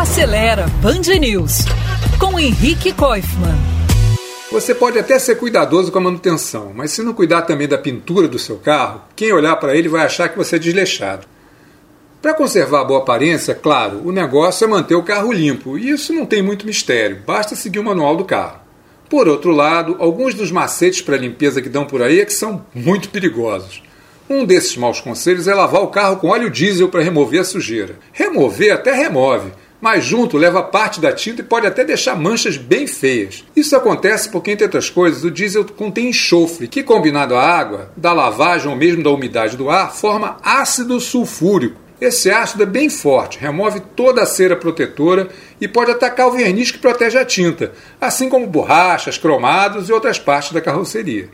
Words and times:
Acelera 0.00 0.66
Band 0.80 1.14
News 1.20 1.66
com 2.18 2.40
Henrique 2.40 2.90
Koifman. 2.90 3.54
Você 4.50 4.74
pode 4.74 4.98
até 4.98 5.18
ser 5.18 5.34
cuidadoso 5.34 5.92
com 5.92 5.98
a 5.98 6.00
manutenção, 6.00 6.72
mas 6.74 6.90
se 6.90 7.02
não 7.02 7.12
cuidar 7.12 7.42
também 7.42 7.68
da 7.68 7.76
pintura 7.76 8.26
do 8.26 8.38
seu 8.38 8.56
carro, 8.56 9.02
quem 9.14 9.30
olhar 9.30 9.56
para 9.56 9.76
ele 9.76 9.90
vai 9.90 10.06
achar 10.06 10.30
que 10.30 10.38
você 10.38 10.56
é 10.56 10.58
desleixado. 10.58 11.26
Para 12.22 12.32
conservar 12.32 12.80
a 12.80 12.84
boa 12.84 13.00
aparência, 13.00 13.54
claro, 13.54 14.00
o 14.02 14.10
negócio 14.10 14.64
é 14.64 14.68
manter 14.68 14.94
o 14.94 15.02
carro 15.02 15.30
limpo, 15.30 15.76
e 15.76 15.90
isso 15.90 16.14
não 16.14 16.24
tem 16.24 16.40
muito 16.40 16.66
mistério, 16.66 17.20
basta 17.26 17.54
seguir 17.54 17.78
o 17.78 17.84
manual 17.84 18.16
do 18.16 18.24
carro. 18.24 18.60
Por 19.06 19.28
outro 19.28 19.50
lado, 19.50 19.96
alguns 19.98 20.32
dos 20.32 20.50
macetes 20.50 21.02
para 21.02 21.18
limpeza 21.18 21.60
que 21.60 21.68
dão 21.68 21.84
por 21.84 22.00
aí 22.00 22.20
é 22.20 22.24
que 22.24 22.32
são 22.32 22.64
muito 22.74 23.10
perigosos. 23.10 23.82
Um 24.30 24.46
desses 24.46 24.78
maus 24.78 24.98
conselhos 24.98 25.46
é 25.46 25.52
lavar 25.52 25.82
o 25.82 25.88
carro 25.88 26.16
com 26.16 26.28
óleo 26.28 26.48
diesel 26.48 26.88
para 26.88 27.02
remover 27.02 27.42
a 27.42 27.44
sujeira. 27.44 27.98
Remover 28.14 28.72
até 28.72 28.94
remove, 28.94 29.50
mas 29.80 30.04
junto 30.04 30.36
leva 30.36 30.62
parte 30.62 31.00
da 31.00 31.12
tinta 31.12 31.40
e 31.40 31.44
pode 31.44 31.66
até 31.66 31.84
deixar 31.84 32.14
manchas 32.14 32.56
bem 32.56 32.86
feias. 32.86 33.44
Isso 33.56 33.74
acontece 33.74 34.28
porque, 34.28 34.50
entre 34.50 34.64
outras 34.64 34.90
coisas, 34.90 35.24
o 35.24 35.30
diesel 35.30 35.64
contém 35.64 36.08
enxofre, 36.08 36.68
que 36.68 36.82
combinado 36.82 37.34
à 37.34 37.42
água, 37.42 37.90
da 37.96 38.12
lavagem 38.12 38.68
ou 38.68 38.76
mesmo 38.76 39.02
da 39.02 39.10
umidade 39.10 39.56
do 39.56 39.70
ar, 39.70 39.92
forma 39.92 40.36
ácido 40.42 41.00
sulfúrico. 41.00 41.80
Esse 42.00 42.30
ácido 42.30 42.62
é 42.62 42.66
bem 42.66 42.88
forte, 42.88 43.38
remove 43.38 43.80
toda 43.94 44.22
a 44.22 44.26
cera 44.26 44.56
protetora 44.56 45.28
e 45.60 45.68
pode 45.68 45.90
atacar 45.90 46.28
o 46.28 46.32
verniz 46.32 46.70
que 46.70 46.78
protege 46.78 47.18
a 47.18 47.26
tinta, 47.26 47.72
assim 48.00 48.26
como 48.26 48.46
borrachas, 48.46 49.18
cromados 49.18 49.88
e 49.88 49.92
outras 49.92 50.18
partes 50.18 50.52
da 50.52 50.62
carroceria. 50.62 51.28